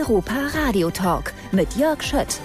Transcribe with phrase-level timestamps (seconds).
[0.00, 2.40] Europa Radio Talk mit Jörg Schött.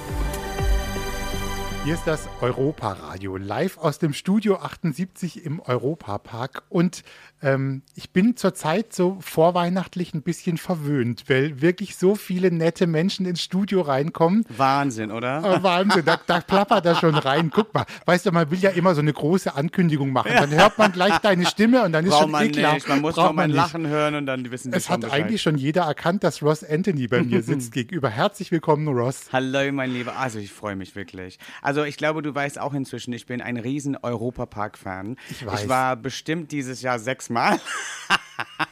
[1.85, 6.63] Hier ist das Europa-Radio, live aus dem Studio 78 im Europapark.
[6.69, 7.03] Und
[7.43, 13.27] ähm, ich bin zurzeit so vorweihnachtlich ein bisschen verwöhnt, weil wirklich so viele nette Menschen
[13.27, 14.45] ins Studio reinkommen.
[14.49, 15.43] Wahnsinn, oder?
[15.43, 17.51] Äh, Wahnsinn, da, da plappert er schon rein.
[17.53, 20.31] Guck mal, weißt du, man will ja immer so eine große Ankündigung machen.
[20.33, 22.73] Dann hört man gleich deine Stimme und dann ist Braucht schon man eh klar.
[22.73, 22.89] nicht.
[22.89, 23.53] Man muss braucht nicht.
[23.53, 25.21] Lachen hören und dann wissen die Es hat Bescheid.
[25.21, 28.09] eigentlich schon jeder erkannt, dass Ross Anthony bei mir sitzt gegenüber.
[28.09, 29.25] Herzlich willkommen, Ross.
[29.31, 30.17] Hallo, mein Lieber.
[30.17, 31.37] Also, ich freue mich wirklich.
[31.61, 35.17] Also, ich glaube, du weißt auch inzwischen, ich bin ein riesen Europapark-Fan.
[35.29, 35.63] Ich weiß.
[35.63, 37.59] Ich war bestimmt dieses Jahr sechsmal.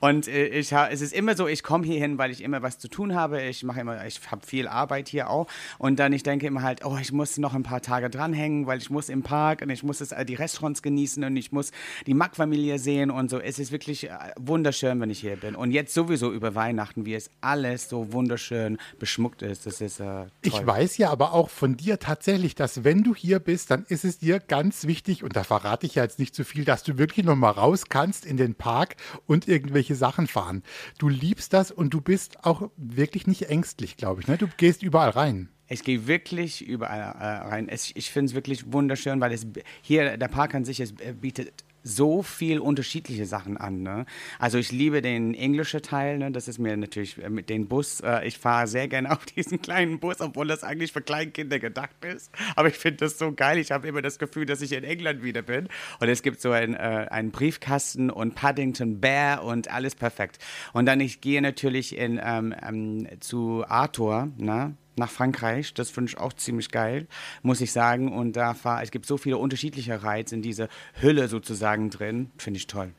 [0.00, 2.62] Und äh, ich ha, es ist immer so, ich komme hier hin, weil ich immer
[2.62, 3.42] was zu tun habe.
[3.42, 5.46] Ich mache immer, ich habe viel Arbeit hier auch.
[5.78, 8.78] Und dann ich denke immer halt, oh, ich muss noch ein paar Tage dranhängen, weil
[8.78, 11.70] ich muss im Park und ich muss es, äh, die Restaurants genießen und ich muss
[12.06, 13.38] die Mack-Familie sehen und so.
[13.38, 15.54] Es ist wirklich äh, wunderschön, wenn ich hier bin.
[15.54, 19.66] Und jetzt sowieso über Weihnachten, wie es alles so wunderschön beschmuckt ist.
[19.66, 20.28] Das ist äh, toll.
[20.42, 24.04] Ich weiß ja aber auch von dir tatsächlich, dass wenn du hier bist, dann ist
[24.04, 26.98] es dir ganz wichtig, und da verrate ich ja jetzt nicht zu viel, dass du
[26.98, 28.96] wirklich noch mal raus kannst in den Park
[29.26, 30.62] und irgendwelche Sachen fahren.
[30.98, 34.28] Du liebst das und du bist auch wirklich nicht ängstlich, glaube ich.
[34.28, 34.38] Ne?
[34.38, 35.48] Du gehst überall rein.
[35.68, 37.68] Ich gehe wirklich überall äh, rein.
[37.68, 39.46] Es, ich finde es wirklich wunderschön, weil es
[39.82, 41.52] hier, der Park an sich, es äh, bietet
[41.82, 43.82] so viel unterschiedliche Sachen an.
[43.82, 44.06] Ne?
[44.38, 46.30] Also ich liebe den englischen Teil, ne?
[46.30, 48.00] das ist mir natürlich äh, mit dem Bus.
[48.00, 52.04] Äh, ich fahre sehr gerne auf diesen kleinen Bus, obwohl das eigentlich für Kleinkinder gedacht
[52.04, 52.30] ist.
[52.56, 53.58] Aber ich finde das so geil.
[53.58, 55.68] Ich habe immer das Gefühl, dass ich in England wieder bin.
[56.00, 60.38] Und es gibt so einen, äh, einen Briefkasten und Paddington Bear und alles perfekt.
[60.72, 64.76] Und dann ich gehe natürlich in, ähm, ähm, zu Arthur, ne?
[64.96, 65.74] Nach Frankreich.
[65.74, 67.06] Das finde ich auch ziemlich geil,
[67.42, 68.12] muss ich sagen.
[68.12, 70.68] Und da fahr, es gibt so viele unterschiedliche Rides in dieser
[71.00, 72.30] Hülle sozusagen drin.
[72.38, 72.92] Finde ich toll.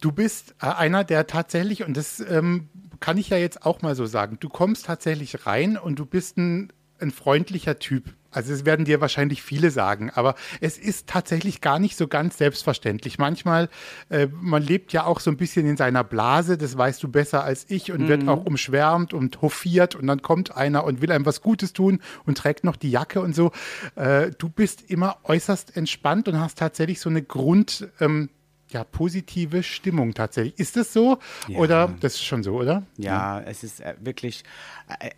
[0.00, 2.68] Du bist äh, einer, der tatsächlich, und das ähm,
[3.00, 6.36] kann ich ja jetzt auch mal so sagen, du kommst tatsächlich rein und du bist
[6.36, 6.72] ein,
[7.04, 8.14] ein freundlicher Typ.
[8.34, 12.36] Also es werden dir wahrscheinlich viele sagen, aber es ist tatsächlich gar nicht so ganz
[12.36, 13.18] selbstverständlich.
[13.18, 13.68] Manchmal,
[14.10, 17.44] äh, man lebt ja auch so ein bisschen in seiner Blase, das weißt du besser
[17.44, 21.26] als ich und wird auch umschwärmt und hofiert und dann kommt einer und will einem
[21.26, 23.52] was Gutes tun und trägt noch die Jacke und so.
[23.94, 28.30] Äh, du bist immer äußerst entspannt und hast tatsächlich so eine Grund, ähm,
[28.70, 30.58] ja, positive Stimmung tatsächlich.
[30.58, 31.18] Ist das so?
[31.48, 31.58] Ja.
[31.58, 32.82] Oder das ist schon so, oder?
[32.96, 34.42] Ja, es ist äh, wirklich,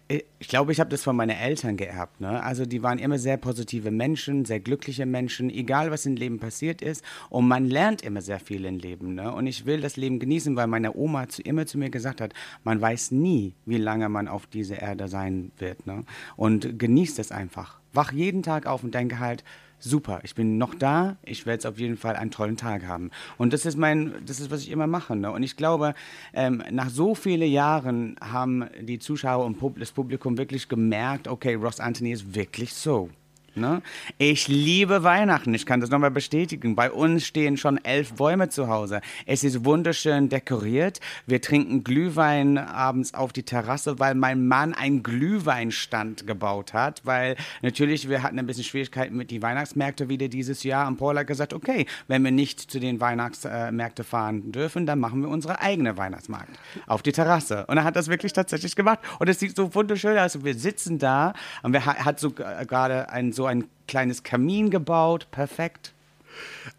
[0.09, 2.21] äh, ich glaube, ich habe das von meinen Eltern geerbt.
[2.21, 2.43] Ne?
[2.43, 6.83] Also die waren immer sehr positive Menschen, sehr glückliche Menschen, egal was im Leben passiert
[6.83, 7.05] ist.
[7.31, 9.15] Und man lernt immer sehr viel im Leben.
[9.15, 9.33] Ne?
[9.33, 12.35] Und ich will das Leben genießen, weil meine Oma zu, immer zu mir gesagt hat,
[12.65, 15.87] man weiß nie, wie lange man auf dieser Erde sein wird.
[15.87, 16.05] Ne?
[16.37, 17.79] Und genießt es einfach.
[17.93, 19.45] Wach jeden Tag auf und denke halt,
[19.87, 23.11] super, ich bin noch da, ich werde jetzt auf jeden Fall einen tollen Tag haben.
[23.39, 25.17] Und das ist mein, das ist, was ich immer mache.
[25.17, 25.31] Ne?
[25.31, 25.95] Und ich glaube,
[26.35, 31.55] ähm, nach so vielen Jahren haben die Zuschauer und Pub das Publikum wirklich gemerkt, okay,
[31.55, 33.11] Ross Anthony ist wirklich so.
[33.57, 33.81] Ne?
[34.19, 36.77] Ich liebe Weihnachten, ich kann das nochmal bestätigen.
[36.77, 39.01] Bei uns stehen schon elf Bäume zu Hause.
[39.25, 41.01] Es ist wunderschön dekoriert.
[41.27, 47.01] Wir trinken Glühwein abends auf die Terrasse, weil mein Mann einen Glühweinstand gebaut hat.
[47.05, 50.87] Weil natürlich, wir hatten ein bisschen Schwierigkeiten mit den Weihnachtsmärkten wieder dieses Jahr.
[50.87, 55.23] Und Paul hat gesagt, okay, wenn wir nicht zu den Weihnachtsmärkten fahren dürfen, dann machen
[55.23, 56.51] wir unsere eigene Weihnachtsmarkt
[56.87, 57.65] auf die Terrasse.
[57.69, 58.99] Und er hat das wirklich tatsächlich gemacht.
[59.19, 60.45] Und es sieht so wunderschön aus.
[60.45, 65.93] Wir sitzen da und ha- hat so gerade ein so ein kleines Kamin gebaut, perfekt.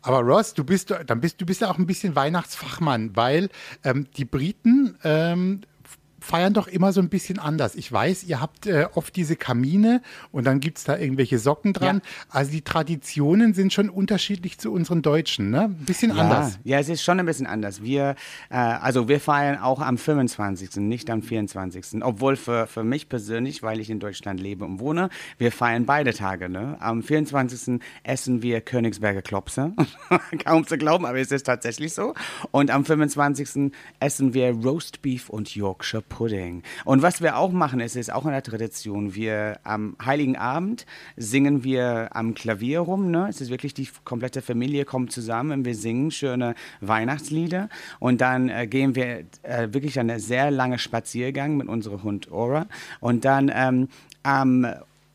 [0.01, 3.49] Aber Ross, du bist, dann bist, du bist ja auch ein bisschen Weihnachtsfachmann, weil
[3.83, 5.61] ähm, die Briten ähm,
[6.27, 7.75] feiern doch immer so ein bisschen anders.
[7.75, 10.01] Ich weiß, ihr habt äh, oft diese Kamine
[10.31, 12.01] und dann gibt es da irgendwelche Socken dran.
[12.29, 15.63] Also die Traditionen sind schon unterschiedlich zu unseren Deutschen, ne?
[15.63, 16.59] Ein bisschen anders.
[16.65, 17.81] Ja, es ist schon ein bisschen anders.
[17.81, 18.15] Wir,
[18.49, 22.03] äh, also wir feiern auch am 25., nicht am 24.
[22.03, 26.13] Obwohl für, für mich persönlich, weil ich in Deutschland lebe und wohne, wir feiern beide
[26.13, 26.49] Tage.
[26.49, 26.75] Ne?
[26.81, 27.79] Am 24.
[28.03, 29.71] essen wir Königsberger Klopse.
[30.43, 32.13] Kaum zu glauben, aber es ist tatsächlich so.
[32.51, 33.71] Und am 25.
[34.01, 36.16] essen wir Roast Beef und Yorkshire Pudding.
[36.85, 39.15] Und was wir auch machen, ist, ist auch eine Tradition.
[39.15, 40.85] Wir am Heiligen Abend
[41.15, 43.11] singen wir am Klavier rum.
[43.11, 43.27] Ne?
[43.29, 47.69] Es ist wirklich die komplette Familie kommt zusammen und wir singen schöne Weihnachtslieder.
[47.99, 52.67] Und dann äh, gehen wir äh, wirklich einen sehr langen Spaziergang mit unserem Hund Aura.
[52.99, 53.87] Und dann ähm,
[54.23, 54.67] am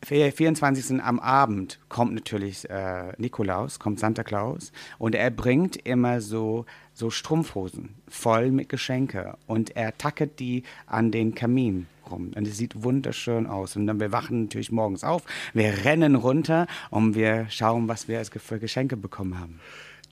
[0.05, 1.01] 24.
[1.01, 7.09] am Abend kommt natürlich äh, Nikolaus, kommt Santa Claus und er bringt immer so, so
[7.09, 12.83] Strumpfhosen voll mit Geschenke und er tackert die an den Kamin rum und es sieht
[12.83, 15.23] wunderschön aus und dann wir wachen natürlich morgens auf,
[15.53, 19.59] wir rennen runter und wir schauen, was wir als für Geschenke bekommen haben.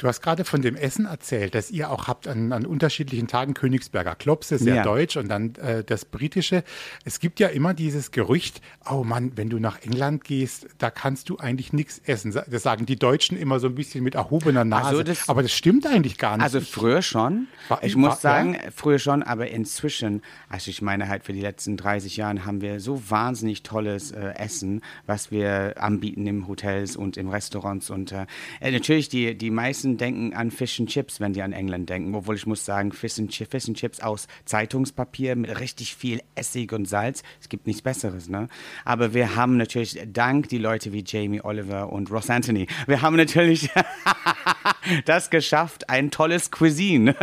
[0.01, 3.53] Du hast gerade von dem Essen erzählt, dass ihr auch habt an, an unterschiedlichen Tagen
[3.53, 4.83] Königsberger Klopse, sehr Ja.
[4.83, 6.63] deutsch und dann äh, das britische.
[7.05, 11.29] Es gibt ja immer dieses Gerücht, oh Mann, wenn du nach England gehst, da kannst
[11.29, 12.31] du eigentlich nichts essen.
[12.33, 14.87] Das sagen die Deutschen immer so ein bisschen mit erhobener Nase.
[14.87, 16.43] Also das- Aber das stimmt eigentlich gar nicht.
[16.45, 17.45] Also früher schon.
[17.67, 18.59] War- Ich war- muss sagen, ja?
[18.75, 22.79] früher schon, aber inzwischen, also ich meine halt für die letzten 30 Jahre haben wir
[22.79, 28.25] so wahnsinnig tolles äh, Essen, was wir anbieten im Hotels und im Restaurants und äh,
[28.61, 32.13] äh, natürlich die, die meisten denken an Fish and Chips, wenn die an England denken,
[32.15, 36.21] obwohl ich muss sagen, Fish and, Chi- Fish and Chips aus Zeitungspapier mit richtig viel
[36.35, 38.47] Essig und Salz, es gibt nichts Besseres, ne?
[38.85, 43.15] Aber wir haben natürlich dank die Leute wie Jamie Oliver und Ross Anthony, wir haben
[43.15, 43.69] natürlich
[45.05, 47.15] das geschafft, ein tolles Cuisine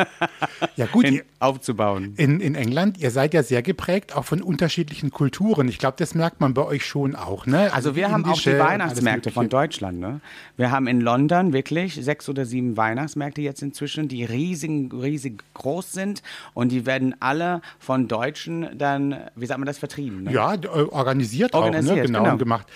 [0.77, 2.15] Ja, gut, in, ihr- aufzubauen.
[2.17, 5.69] In, in England, ihr seid ja sehr geprägt, auch von unterschiedlichen Kulturen.
[5.69, 7.73] Ich glaube, das merkt man bei euch schon auch, ne?
[7.73, 9.49] Also wir haben auch die Weihnachtsmärkte von.
[9.49, 9.99] Deutschland.
[10.01, 10.21] Ne?
[10.57, 15.93] Wir haben in London wirklich sechs oder sieben Weihnachtsmärkte jetzt inzwischen, die riesig, riesig groß
[15.93, 16.23] sind
[16.55, 20.25] und die werden alle von Deutschen dann, wie sagt man das, vertrieben.
[20.25, 20.33] Ne?
[20.33, 21.67] Ja, d- äh, organisiert, auch, ne?
[21.67, 22.37] Organisiert, genau, genau.
[22.37, 22.67] gemacht.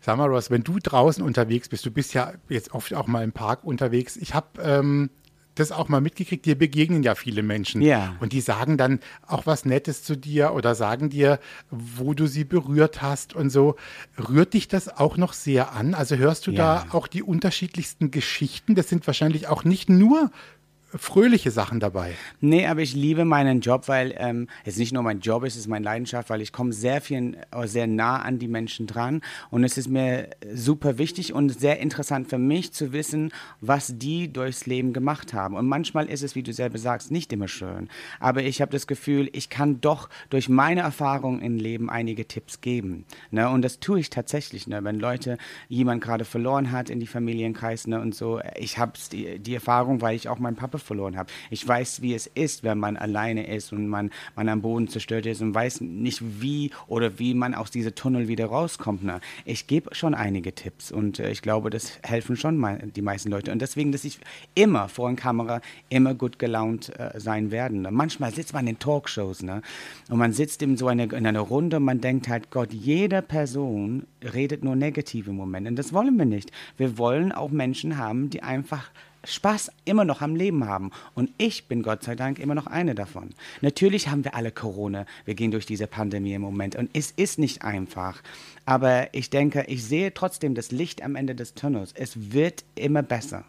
[0.00, 3.22] Sag mal, Ross, wenn du draußen unterwegs bist, du bist ja jetzt oft auch mal
[3.22, 4.16] im Park unterwegs.
[4.16, 5.10] Ich habe ähm,
[5.54, 7.82] das auch mal mitgekriegt, dir begegnen ja viele Menschen.
[7.82, 8.16] Ja.
[8.20, 11.38] Und die sagen dann auch was Nettes zu dir oder sagen dir,
[11.70, 13.76] wo du sie berührt hast und so.
[14.30, 15.92] Rührt dich das auch noch sehr an?
[15.94, 16.84] Also hörst du Ja.
[16.86, 18.74] da auch die unterschiedlichsten Geschichten?
[18.74, 20.30] Das sind wahrscheinlich auch nicht nur
[20.96, 22.12] fröhliche Sachen dabei.
[22.40, 25.60] Nee, aber ich liebe meinen Job, weil ähm, es nicht nur mein Job ist, es
[25.60, 29.22] ist meine Leidenschaft, weil ich komme sehr viel, äh, sehr nah an die Menschen dran
[29.50, 34.32] und es ist mir super wichtig und sehr interessant für mich zu wissen, was die
[34.32, 35.54] durchs Leben gemacht haben.
[35.54, 37.88] Und manchmal ist es, wie du selber sagst, nicht immer schön.
[38.20, 42.60] Aber ich habe das Gefühl, ich kann doch durch meine Erfahrung im Leben einige Tipps
[42.60, 43.04] geben.
[43.30, 43.48] Ne?
[43.48, 44.66] Und das tue ich tatsächlich.
[44.66, 44.84] Ne?
[44.84, 45.38] Wenn Leute
[45.68, 48.00] jemand gerade verloren hat in die Familienkreis ne?
[48.00, 51.30] und so, ich habe die, die Erfahrung, weil ich auch meinen Papa verloren habe.
[51.50, 55.26] Ich weiß, wie es ist, wenn man alleine ist und man, man am Boden zerstört
[55.26, 59.04] ist und weiß nicht, wie oder wie man aus diesem Tunnel wieder rauskommt.
[59.04, 59.20] Ne?
[59.44, 63.30] Ich gebe schon einige Tipps und äh, ich glaube, das helfen schon mal die meisten
[63.30, 63.52] Leute.
[63.52, 64.18] Und deswegen, dass ich
[64.54, 67.82] immer vor der Kamera immer gut gelaunt äh, sein werden.
[67.82, 67.90] Ne?
[67.90, 69.62] Manchmal sitzt man in Talkshows ne?
[70.08, 73.22] und man sitzt in so eine, in einer Runde und man denkt halt, Gott, jede
[73.22, 75.70] Person redet nur negative Momente.
[75.70, 76.50] Und das wollen wir nicht.
[76.76, 78.90] Wir wollen auch Menschen haben, die einfach
[79.24, 80.90] Spaß immer noch am Leben haben.
[81.14, 83.30] Und ich bin Gott sei Dank immer noch eine davon.
[83.60, 85.06] Natürlich haben wir alle Corona.
[85.24, 86.76] Wir gehen durch diese Pandemie im Moment.
[86.76, 88.22] Und es ist nicht einfach.
[88.64, 91.92] Aber ich denke, ich sehe trotzdem das Licht am Ende des Tunnels.
[91.94, 93.44] Es wird immer besser.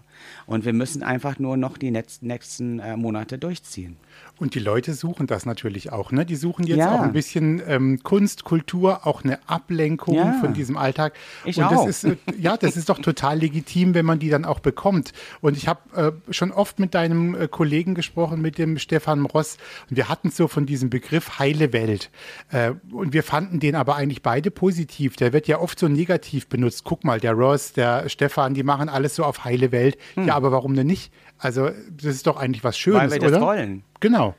[0.46, 3.98] Und wir müssen einfach nur noch die nächsten, nächsten äh, Monate durchziehen.
[4.38, 6.12] Und die Leute suchen das natürlich auch.
[6.12, 6.26] Ne?
[6.26, 6.96] Die suchen jetzt Ja.
[6.96, 10.34] auch ein bisschen ähm, Kunst, Kultur, auch eine Ablenkung Ja.
[10.42, 11.14] von diesem Alltag.
[11.46, 11.86] Ich und auch.
[11.86, 15.14] das ist äh, ja, das ist doch total legitim, wenn man die dann auch bekommt.
[15.42, 19.58] Und ich habe äh, schon oft mit deinem äh, Kollegen gesprochen, mit dem Stefan Ross,
[19.90, 22.10] und wir hatten so von diesem Begriff heile Welt.
[22.52, 25.16] Äh, und wir fanden den aber eigentlich beide positiv.
[25.16, 26.84] Der wird ja oft so negativ benutzt.
[26.84, 29.98] Guck mal, der Ross, der Stefan, die machen alles so auf heile Welt.
[30.16, 31.12] Ja, aber warum denn nicht?
[31.38, 33.12] Also, das ist doch eigentlich was Schönes, Hm.
[33.12, 33.38] Weil wir oder?
[33.38, 33.84] das wollen.
[34.00, 34.36] Genau.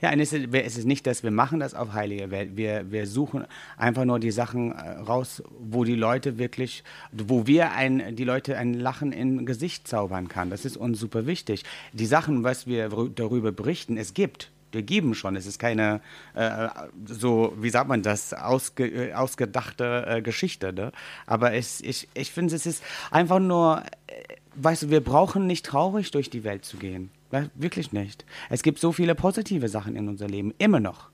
[0.00, 2.50] Ja, und es ist, es ist nicht, dass wir machen das auf heilige Welt.
[2.56, 3.44] Wir, wir suchen
[3.76, 8.56] einfach nur die Sachen äh, raus, wo die Leute wirklich, wo wir ein, die Leute
[8.56, 10.50] ein Lachen im Gesicht zaubern kann.
[10.50, 11.64] Das ist uns super wichtig.
[11.92, 14.52] Die Sachen, was wir rü- darüber berichten, es gibt.
[14.70, 15.34] Wir geben schon.
[15.34, 16.00] Es ist keine,
[16.34, 16.68] äh,
[17.06, 20.72] so, wie sagt man das, ausge, äh, ausgedachte äh, Geschichte.
[20.72, 20.92] Ne?
[21.26, 24.12] Aber es, ich, ich finde, es ist einfach nur, äh,
[24.62, 27.10] weißt du, wir brauchen nicht traurig durch die Welt zu gehen.
[27.54, 28.24] Wirklich nicht.
[28.48, 31.10] Es gibt so viele positive Sachen in unser Leben, immer noch.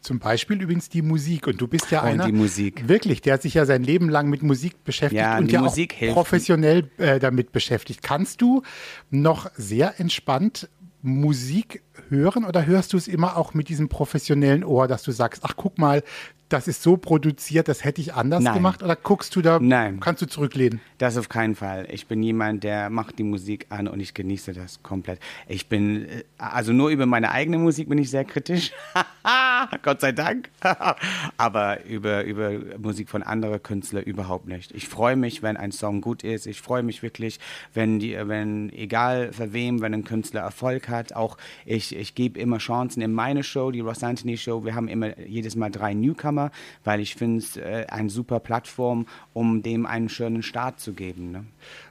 [0.00, 1.46] Zum Beispiel übrigens die Musik.
[1.46, 2.88] Und du bist ja Oh, einer, die Musik.
[2.88, 5.74] wirklich, der hat sich ja sein Leben lang mit Musik beschäftigt Ja, und ja auch
[6.12, 8.02] professionell äh, damit beschäftigt.
[8.02, 8.62] Kannst du
[9.10, 10.68] noch sehr entspannt
[11.02, 15.42] Musik hören oder hörst du es immer auch mit diesem professionellen Ohr, dass du sagst,
[15.44, 16.02] ach guck mal,
[16.52, 18.54] das ist so produziert, das hätte ich anders Nein.
[18.54, 18.82] gemacht?
[18.82, 20.00] Oder guckst du da, Nein.
[20.00, 20.80] kannst du zurücklehnen?
[20.98, 21.86] Das auf keinen Fall.
[21.90, 25.18] Ich bin jemand, der macht die Musik an und ich genieße das komplett.
[25.48, 28.72] Ich bin, äh, also nur über meine eigene Musik bin ich sehr kritisch.
[29.82, 30.50] Gott sei Dank.
[31.36, 34.72] Aber über, über Musik von anderen Künstlern überhaupt nicht.
[34.72, 36.46] Ich freue mich, wenn ein Song gut ist.
[36.46, 37.38] Ich freue mich wirklich,
[37.74, 41.14] wenn die, wenn, egal für wem, wenn ein Künstler Erfolg hat.
[41.14, 44.64] Auch ich, ich gebe immer Chancen in meine Show, die Ross Anthony Show.
[44.64, 46.41] Wir haben immer jedes Mal drei Newcomer,
[46.84, 51.30] weil ich finde es äh, eine super Plattform, um dem einen schönen Start zu geben.
[51.30, 51.44] Ne?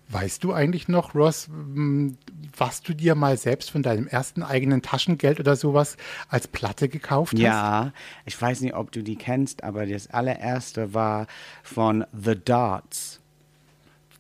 [0.10, 2.18] Weißt du eigentlich noch, Ross, m,
[2.58, 5.96] was du dir mal selbst von deinem ersten eigenen Taschengeld oder sowas
[6.28, 7.42] als Platte gekauft hast?
[7.42, 7.94] Ja,
[8.26, 11.28] ich weiß nicht, ob du die kennst, aber das allererste war
[11.64, 13.21] von The Darts.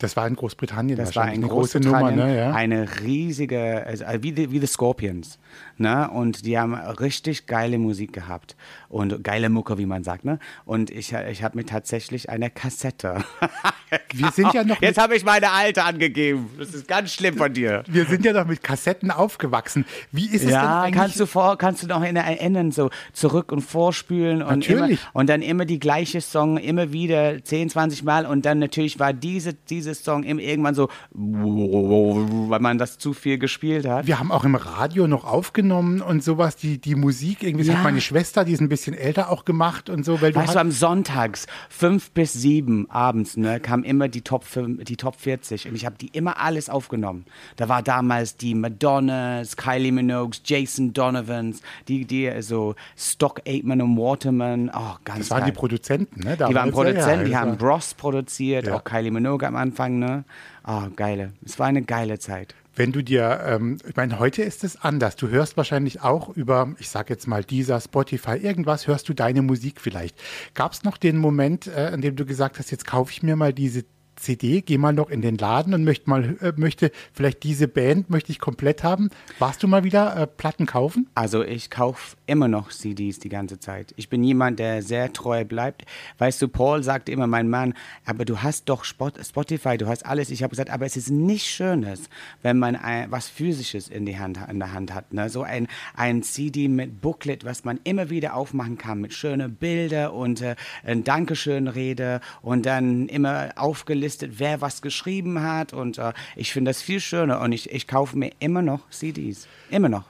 [0.01, 2.37] Das war in Großbritannien Das war eine große Nummer, ne?
[2.37, 2.51] Ja.
[2.51, 5.37] eine riesige, also wie die, wie die Scorpions,
[5.77, 6.09] ne?
[6.09, 8.55] Und die haben richtig geile Musik gehabt
[8.89, 10.39] und geile Mucke, wie man sagt, ne?
[10.65, 13.23] Und ich, ich habe mir tatsächlich eine Kassette.
[14.13, 16.49] Wir sind ja noch Jetzt habe ich meine alte angegeben.
[16.57, 17.83] Das ist ganz schlimm von dir.
[17.87, 19.83] wir sind ja noch mit Kassetten aufgewachsen.
[20.13, 20.95] Wie ist es denn Ja, eigentlich?
[20.97, 24.99] kannst du vor, kannst du noch in erinnern, so zurück und vorspülen und Natürlich.
[25.01, 28.97] immer und dann immer die gleiche Song immer wieder 10, 20 Mal und dann natürlich
[28.97, 29.53] war diese
[29.91, 34.07] dieses Song immer irgendwann so, weil man das zu viel gespielt hat.
[34.07, 37.75] wir haben auch im Radio noch aufgenommen und sowas, die, die Musik, irgendwie, Ja.
[37.75, 40.55] hat meine Schwester, die ist ein bisschen älter auch gemacht und so, weil du hast,
[40.55, 45.15] du, am Sonntags, fünf bis sieben abends, ne, kam immer die Top, 5, die Top
[45.19, 47.25] 40 und ich habe die immer alles aufgenommen.
[47.57, 53.97] Da war damals die Madonnas, Kylie Minogue, Jason Donovans, die, die so Stock Aitman und
[53.97, 55.51] Waterman, oh, ganz das waren geil.
[55.51, 56.35] die Produzenten, ne?
[56.35, 58.75] Die waren damals, ja, Produzenten, die haben Bros produziert, Ja.
[58.75, 60.23] auch Kylie Minogue am Anfang, ne?
[60.65, 61.33] Oh, geile.
[61.45, 62.55] Es war eine geile Zeit.
[62.75, 65.17] Wenn du dir, ähm, ich meine, heute ist es anders.
[65.17, 69.41] Du hörst wahrscheinlich auch über, ich sag jetzt mal, dieser Spotify, irgendwas, hörst du deine
[69.41, 70.15] Musik vielleicht.
[70.53, 73.35] Gab es noch den Moment, äh, an dem du gesagt hast, jetzt kaufe ich mir
[73.35, 73.83] mal diese
[74.21, 78.09] CD, gehe mal noch in den Laden und möchte mal, äh, möchte vielleicht diese Band
[78.09, 79.09] möchte ich komplett haben.
[79.39, 81.09] Warst du mal wieder äh, Platten kaufen?
[81.15, 83.93] Also ich kaufe immer noch CDs die ganze Zeit.
[83.97, 85.83] Ich bin jemand, der sehr treu bleibt.
[86.19, 87.73] Weißt du, Paul sagt immer, mein Mann,
[88.05, 90.29] aber du hast doch Spot- Spotify, du hast alles.
[90.29, 92.09] Ich habe gesagt, aber es ist nicht Schönes,
[92.43, 95.13] wenn man ein, was Physisches in, die Hand, in der Hand hat.
[95.13, 95.29] Ne?
[95.29, 100.11] So ein, ein CD mit Booklet, was man immer wieder aufmachen kann, mit schönen Bildern
[100.11, 105.73] und äh, Dankeschön-Rede und dann immer aufgelistet, wer was geschrieben hat.
[105.73, 109.47] Und äh, ich finde das viel schöner und ich, ich kaufe mir immer noch CDs.
[109.69, 110.05] Immer noch.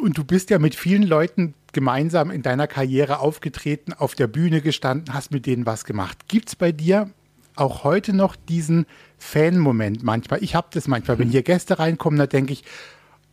[0.00, 4.60] Und du bist ja mit vielen Leuten gemeinsam in deiner Karriere aufgetreten, auf der Bühne
[4.60, 6.28] gestanden, hast mit denen was gemacht.
[6.28, 7.10] Gibt es bei dir
[7.54, 8.86] auch heute noch diesen
[9.18, 10.42] Fan-Moment manchmal?
[10.42, 12.64] Ich habe das manchmal, wenn hier Gäste reinkommen, da denke ich,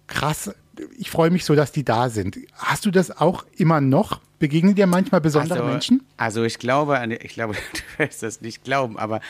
[0.08, 0.54] krass,
[0.98, 2.38] ich freue mich so, dass die da sind.
[2.54, 4.20] Hast du das auch immer noch?
[4.40, 6.04] Begegnen dir manchmal besondere also, Menschen?
[6.18, 9.22] Also ich glaube, ich glaube, du wirst das nicht glauben, aber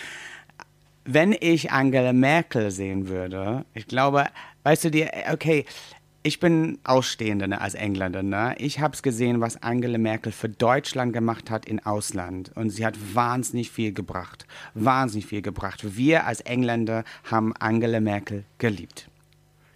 [1.05, 4.25] wenn ich Angela Merkel sehen würde, ich glaube,
[4.63, 5.65] weißt du dir, okay,
[6.25, 8.23] ich bin Ausstehender ne, als Engländer.
[8.23, 8.55] Ne?
[8.57, 12.51] Ich habe es gesehen, was Angela Merkel für Deutschland gemacht hat im Ausland.
[12.55, 14.47] Und sie hat wahnsinnig viel gebracht.
[14.73, 15.97] Wahnsinnig viel gebracht.
[15.97, 19.09] Wir als Engländer haben Angela Merkel geliebt.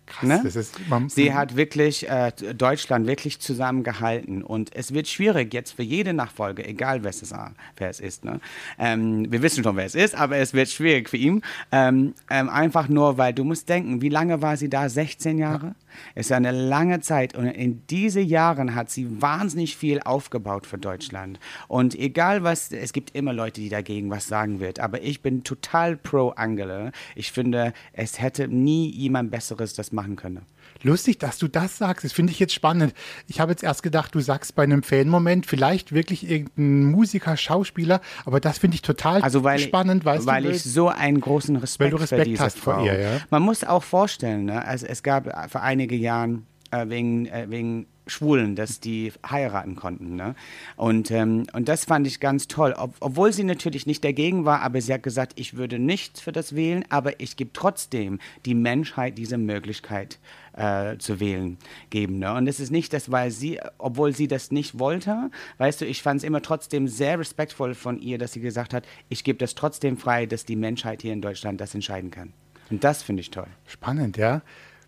[0.07, 0.41] Krass, Ne?
[0.43, 5.73] das ist, man, Sie hat wirklich äh, Deutschland wirklich zusammengehalten und es wird schwierig jetzt
[5.73, 7.35] für jede Nachfolge, egal wer es ist.
[7.75, 8.39] Wer es ist ne?
[8.79, 11.41] ähm, wir wissen schon, wer es ist, aber es wird schwierig für ihn.
[11.71, 14.87] Ähm, ähm, einfach nur, weil du musst denken, wie lange war sie da?
[14.87, 15.75] 16 Jahre?
[16.15, 20.77] Ist ja eine lange Zeit und in diese Jahren hat sie wahnsinnig viel aufgebaut für
[20.77, 21.39] Deutschland.
[21.67, 25.43] Und egal was, es gibt immer Leute, die dagegen was sagen wird, aber ich bin
[25.43, 26.91] total pro Angela.
[27.15, 30.45] Ich finde, es hätte nie jemand Besseres das machen können.
[30.83, 32.05] Lustig, dass du das sagst.
[32.05, 32.93] Das finde ich jetzt spannend.
[33.27, 37.99] Ich habe jetzt erst gedacht, du sagst bei einem Fan-Moment vielleicht wirklich irgendein Musiker, Schauspieler,
[38.25, 40.51] aber das finde ich total Also weil, spannend, weißt weil du?
[40.51, 43.09] ich so einen großen Respekt, Weil du Respekt hast vor ihr, ja.
[43.31, 47.87] Man muss auch vorstellen, ne, also es gab vor einige Jahren äh, wegen, äh, wegen
[48.09, 50.15] Schwulen, dass die heiraten konnten.
[50.15, 50.35] Ne?
[50.75, 52.73] Und, ähm, und das fand ich ganz toll.
[52.77, 56.31] Ob, obwohl sie natürlich nicht dagegen war, aber sie hat gesagt, ich würde nicht für
[56.31, 60.19] das wählen, aber ich gebe trotzdem die Menschheit diese Möglichkeit
[60.53, 61.57] äh, zu wählen
[61.89, 62.19] geben.
[62.19, 62.33] Ne?
[62.33, 66.01] Und es ist nicht das, weil sie, obwohl sie das nicht wollte, weißt du, ich
[66.01, 69.55] fand es immer trotzdem sehr respektvoll von ihr, dass sie gesagt hat, ich gebe das
[69.55, 72.33] trotzdem frei, dass die Menschheit hier in Deutschland das entscheiden kann.
[72.69, 73.47] Und das finde ich toll.
[73.65, 74.41] Spannend, ja.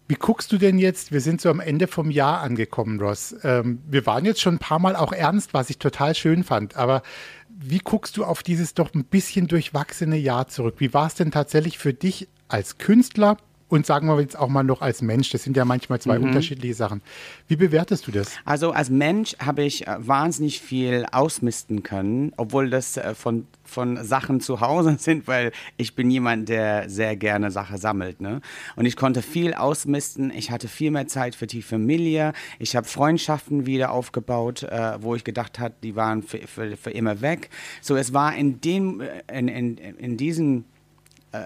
[0.10, 1.12] Wie guckst du denn jetzt?
[1.12, 3.36] Wir sind so am Ende vom Jahr angekommen, Ross.
[3.44, 6.76] Ähm, wir waren jetzt schon ein paar Mal auch ernst, was ich total schön fand.
[6.78, 7.04] Aber
[7.48, 10.78] wie guckst du auf dieses doch ein bisschen durchwachsene Jahr zurück?
[10.80, 13.38] Wie war es denn tatsächlich für dich als Künstler
[13.70, 15.30] und sagen wir jetzt auch mal noch als Mensch?
[15.30, 17.02] Das sind ja manchmal zwei unterschiedliche Sachen.
[17.48, 18.32] Wie bewertest du das?
[18.44, 24.04] Also als Mensch habe ich äh, wahnsinnig viel ausmisten können, obwohl das äh, von, von
[24.04, 28.22] Sachen zu Hause sind, weil ich bin jemand, der sehr gerne Sachen sammelt.
[28.22, 28.42] Ne?
[28.76, 30.32] Und ich konnte viel ausmisten.
[30.32, 32.34] Ich hatte viel mehr Zeit für die Familie.
[32.58, 36.92] Ich habe Freundschaften wieder aufgebaut, äh, wo ich gedacht habe, die waren für, für, für
[36.92, 37.50] immer weg.
[37.82, 40.66] So, es war in dem, in, in, in diesen,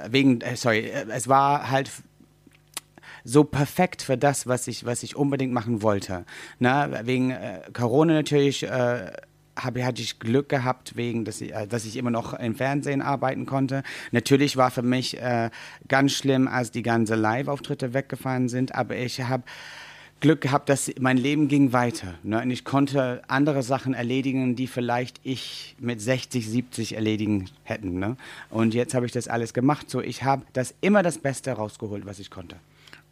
[0.09, 1.91] wegen, sorry, es war halt
[3.23, 6.25] so perfekt für das, was ich, was ich unbedingt machen wollte.
[6.59, 9.11] Na, wegen äh, Corona natürlich äh,
[9.55, 13.01] hab, hatte ich Glück gehabt, wegen, dass ich, äh, dass ich immer noch im Fernsehen
[13.01, 13.83] arbeiten konnte.
[14.11, 15.49] Natürlich war für mich äh,
[15.87, 19.43] ganz schlimm, als die ganzen Live-Auftritte weggefallen sind, aber ich habe
[20.19, 22.13] Glück gehabt, dass mein Leben ging weiter.
[22.23, 22.41] Ne?
[22.41, 27.99] Und ich konnte andere Sachen erledigen, die vielleicht ich mit 60, 70 erledigen hätten.
[27.99, 28.15] Ne?
[28.49, 29.89] Und jetzt habe ich das alles gemacht.
[29.89, 32.55] So, ich habe das immer das Beste rausgeholt, was ich konnte.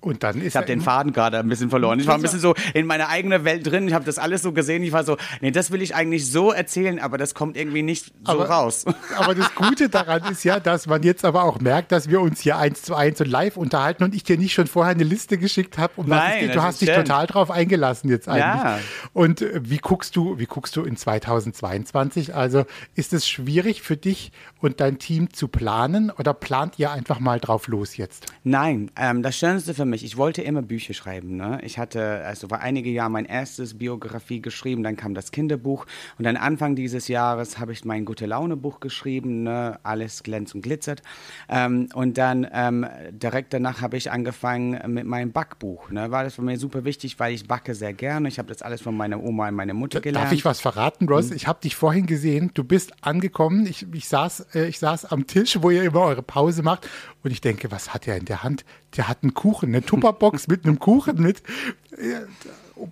[0.01, 1.99] Und dann ist ich habe den Faden gerade ein bisschen verloren.
[1.99, 3.87] Ich war ein bisschen so in meiner eigenen Welt drin.
[3.87, 4.81] Ich habe das alles so gesehen.
[4.81, 8.07] Ich war so, nee, das will ich eigentlich so erzählen, aber das kommt irgendwie nicht
[8.25, 8.85] so aber, raus.
[9.17, 12.39] Aber das Gute daran ist ja, dass man jetzt aber auch merkt, dass wir uns
[12.39, 15.37] hier eins zu eins und live unterhalten und ich dir nicht schon vorher eine Liste
[15.37, 15.93] geschickt habe.
[15.97, 16.55] Um Nein, geht.
[16.55, 17.07] Du hast dich stimmt.
[17.07, 18.63] total drauf eingelassen jetzt eigentlich.
[18.63, 18.79] Ja.
[19.13, 22.33] Und äh, wie guckst du, wie guckst du in 2022?
[22.33, 22.65] Also
[22.95, 27.39] ist es schwierig für dich und dein Team zu planen oder plant ihr einfach mal
[27.39, 28.25] drauf los jetzt?
[28.43, 31.35] Nein, ähm, das Schönste für mich, ich wollte immer Bücher schreiben.
[31.35, 31.59] Ne?
[31.63, 35.85] Ich hatte also vor einige Jahre mein erstes Biografie geschrieben, dann kam das Kinderbuch
[36.17, 39.79] und dann Anfang dieses Jahres habe ich mein Gute Laune Buch geschrieben, ne?
[39.83, 41.01] alles glänzt und glitzert.
[41.49, 45.89] Ähm, und dann ähm, direkt danach habe ich angefangen mit meinem Backbuch.
[45.89, 46.11] Ne?
[46.11, 48.27] War das für mich super wichtig, weil ich backe sehr gerne.
[48.27, 50.25] Ich habe das alles von meiner Oma und meiner Mutter gelernt.
[50.25, 51.31] Darf ich was verraten, Ross?
[51.31, 52.51] Ich habe dich vorhin gesehen.
[52.53, 53.65] Du bist angekommen.
[53.65, 56.87] Ich, ich, saß, äh, ich saß am Tisch, wo ihr immer eure Pause macht.
[57.23, 58.65] Und ich denke, was hat er in der Hand?
[58.97, 61.43] Der hat einen Kuchen, eine Tupperbox mit einem Kuchen mit.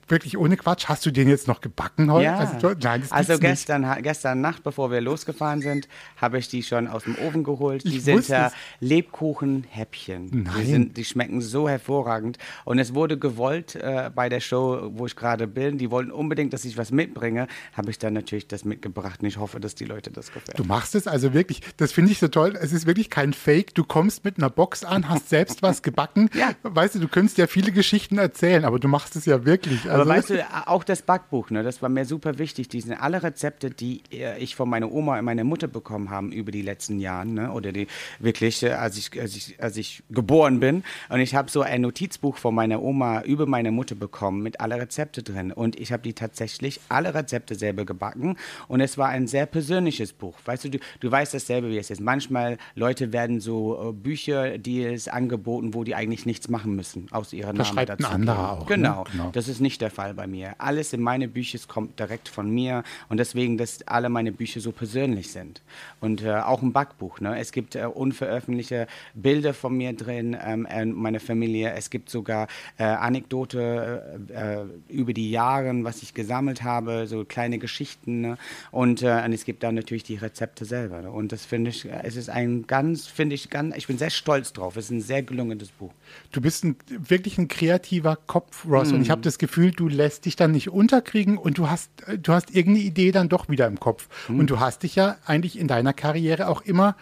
[0.07, 2.25] Wirklich ohne Quatsch, hast du den jetzt noch gebacken heute?
[2.25, 2.37] Ja.
[2.37, 3.41] Also, nein, also gibt's nicht.
[3.41, 7.83] gestern, gestern Nacht, bevor wir losgefahren sind, habe ich die schon aus dem Ofen geholt.
[7.83, 8.51] Die Ich sind ja.
[8.79, 10.49] Lebkuchenhäppchen.
[10.57, 12.37] Die, sind, die schmecken so hervorragend.
[12.65, 15.77] Und es wurde gewollt äh, bei der Show, wo ich gerade bin.
[15.77, 17.47] Die wollten unbedingt, dass ich was mitbringe.
[17.73, 19.21] Habe ich dann natürlich das mitgebracht.
[19.21, 20.57] Und ich hoffe, dass die Leute das gefällt.
[20.57, 22.57] Du machst es also wirklich, das finde ich so toll.
[22.59, 23.73] Es ist wirklich kein Fake.
[23.75, 26.29] Du kommst mit einer Box an, hast selbst was gebacken.
[26.39, 26.51] Ja.
[26.63, 29.78] Weißt du, du könntest ja viele Geschichten erzählen, aber du machst es ja wirklich.
[29.85, 32.69] Also, Aber weißt du, auch das Backbuch, ne, das war mir super wichtig.
[32.69, 36.31] Die sind alle Rezepte, die äh, ich von meiner Oma und meiner Mutter bekommen haben
[36.31, 37.87] über die letzten Jahre, ne, oder die
[38.19, 40.83] wirklich, äh, als ich, als ich, als ich geboren bin.
[41.09, 44.75] Und ich habe so ein Notizbuch von meiner Oma über meine Mutter bekommen mit alle
[44.75, 45.51] Rezepte drin.
[45.51, 48.37] Und ich habe die tatsächlich alle Rezepte selber gebacken.
[48.67, 50.35] Und es war ein sehr persönliches Buch.
[50.45, 52.01] Weißt du, du, du weißt dasselbe, wie es ist.
[52.01, 57.07] Manchmal Leute werden so äh, Bücher, die es angeboten, wo die eigentlich nichts machen müssen,
[57.11, 58.07] aus ihrer Namen ein dazu.
[58.07, 58.61] anderer geben.
[58.61, 58.75] auch, ne?
[58.75, 59.03] Genau.
[59.11, 59.29] Genau.
[59.31, 60.55] Das ist nicht der Fall bei mir.
[60.57, 64.71] Alles in meine Bücher kommt direkt von mir und deswegen, dass alle meine Bücher so
[64.71, 65.61] persönlich sind.
[65.99, 67.19] Und äh, auch ein Backbuch.
[67.19, 67.37] Ne?
[67.39, 71.73] Es gibt äh, unveröffentlichte Bilder von mir drin, ähm, äh, meine Familie.
[71.73, 77.25] Es gibt sogar äh, Anekdote äh, äh, über die Jahre, was ich gesammelt habe, so
[77.25, 78.21] kleine Geschichten.
[78.21, 78.37] Ne?
[78.71, 81.01] Und, äh, und es gibt dann natürlich die Rezepte selber.
[81.01, 81.11] Ne?
[81.11, 84.53] Und das finde ich, es ist ein ganz, finde ich, ganz, ich bin sehr stolz
[84.53, 84.77] drauf.
[84.77, 85.91] Es ist ein sehr gelungenes Buch.
[86.31, 88.89] Du bist ein, wirklich ein kreativer Kopf, Ross.
[88.89, 88.95] Mhm.
[88.95, 92.17] Und ich habe das Gefühl, du lässt dich dann nicht unterkriegen und du hast, äh,
[92.17, 94.07] du hast irgendeine Idee dann doch wieder im Kopf.
[94.27, 94.39] Mhm.
[94.39, 96.95] Und du hast dich ja eigentlich in deiner Karriere auch immer,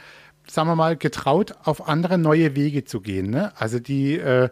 [0.48, 3.30] sagen wir mal, getraut, auf andere neue Wege zu gehen.
[3.30, 3.52] Ne?
[3.60, 4.50] Also die äh,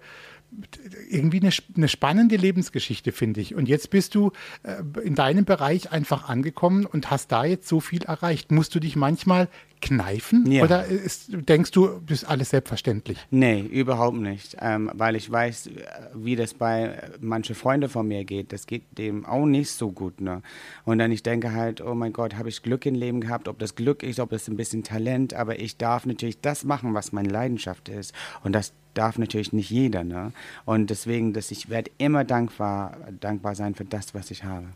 [1.09, 3.55] irgendwie eine, eine spannende Lebensgeschichte, finde ich.
[3.55, 4.31] Und jetzt bist du
[4.63, 8.51] äh, in deinem Bereich einfach angekommen und hast da jetzt so viel erreicht.
[8.51, 9.49] Musst du dich manchmal
[9.81, 10.49] kneifen?
[10.51, 10.63] Ja.
[10.63, 13.17] Oder ist, denkst du, das ist alles selbstverständlich?
[13.31, 14.57] Nee, überhaupt nicht.
[14.59, 15.69] Ähm, weil ich weiß,
[16.13, 18.53] wie das bei manchen Freunden von mir geht.
[18.53, 20.21] Das geht dem auch nicht so gut.
[20.21, 20.41] Ne?
[20.85, 23.47] Und dann ich denke halt, oh mein Gott, habe ich Glück im Leben gehabt?
[23.47, 26.93] Ob das Glück ist, ob das ein bisschen Talent, aber ich darf natürlich das machen,
[26.93, 28.13] was meine Leidenschaft ist.
[28.43, 30.03] Und das darf natürlich nicht jeder.
[30.03, 30.31] Ne?
[30.65, 34.67] Und deswegen, dass ich werde immer dankbar, dankbar sein für das, was ich habe.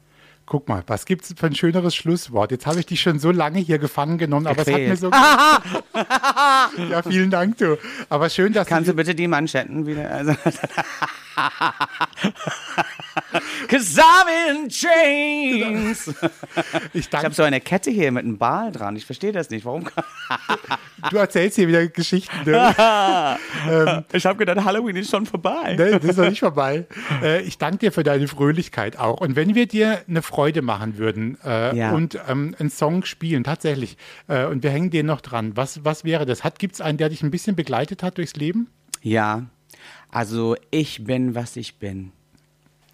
[0.49, 2.49] Guck mal, was gibt es für ein schöneres Schlusswort?
[2.49, 5.11] Jetzt habe ich dich schon so lange hier gefangen genommen, aber es hat mir so.
[6.89, 7.77] ja, vielen Dank, du.
[8.09, 8.93] Aber schön, dass Kannst du.
[8.93, 10.09] du bitte die Manschetten wieder?
[10.09, 10.33] Also
[13.67, 16.13] Cause I'm in chains.
[16.93, 18.95] Ich Ich habe so eine Kette hier mit einem Ball dran.
[18.95, 19.65] Ich verstehe das nicht.
[19.65, 19.87] Warum?
[21.09, 22.35] du erzählst hier wieder Geschichten.
[22.45, 22.75] Ne?
[24.13, 25.75] Ich habe gedacht, Halloween ist schon vorbei.
[25.77, 26.85] Nee, das ist noch nicht vorbei.
[27.21, 29.21] Äh, ich danke dir für deine Fröhlichkeit auch.
[29.21, 31.91] Und wenn wir dir eine Freude machen würden äh, Ja.
[31.91, 36.03] und ähm, einen Song spielen, tatsächlich, äh, und wir hängen den noch dran, was, was
[36.03, 36.41] wäre das?
[36.57, 38.69] Gibt es einen, der dich ein bisschen begleitet hat durchs Leben?
[39.01, 39.45] Ja,
[40.09, 42.11] also ich bin, was ich bin.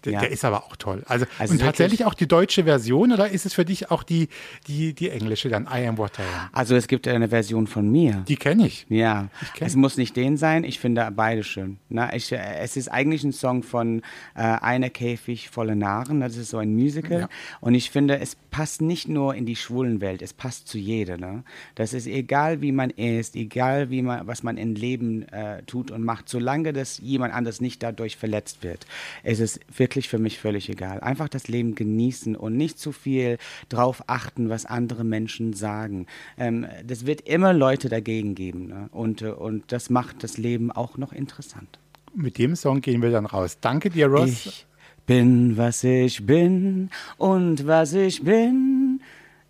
[0.04, 0.20] Der, Ja.
[0.20, 1.02] der ist aber auch toll.
[1.06, 4.28] Also, Also und tatsächlich auch die deutsche Version oder ist es für dich auch die,
[4.68, 5.64] die, die englische dann?
[5.64, 6.48] I am what I am.
[6.52, 8.24] Also es gibt eine Version von mir.
[8.28, 8.86] Die kenne ich.
[8.88, 10.64] Ja, kenn- es muss nicht den sein.
[10.64, 11.78] Ich finde beide schön.
[11.88, 14.02] Na, ich, äh, es ist eigentlich ein Song von
[14.34, 16.20] äh, Einer Käfig voller Narren.
[16.20, 17.20] Das ist so ein Musical.
[17.20, 17.28] Ja.
[17.60, 21.16] Und ich finde, es passt nicht nur in die schwulen Welt, es passt zu jeder.
[21.16, 21.42] Ne?
[21.74, 25.90] Das ist egal, wie man ist, egal, wie man, was man im Leben äh, tut
[25.90, 28.86] und macht, solange das jemand anders nicht dadurch verletzt wird.
[29.22, 31.00] Es ist wirklich wirklich für mich völlig egal.
[31.00, 33.38] Einfach das Leben genießen und nicht zu viel
[33.70, 36.06] drauf achten, was andere Menschen sagen.
[36.36, 38.66] Ähm, das wird immer Leute dagegen geben.
[38.66, 38.88] Ne?
[38.92, 41.78] Und, äh, und das macht das Leben auch noch interessant.
[42.14, 43.56] Mit dem Song gehen wir dann raus.
[43.60, 44.46] Danke dir, Ross.
[44.46, 44.66] Ich
[45.06, 49.00] bin, was ich bin und was ich bin,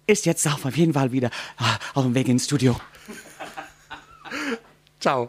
[0.07, 2.77] ist jetzt auf jeden Fall wieder ah, auf dem Weg ins Studio.
[5.01, 5.29] Ciao.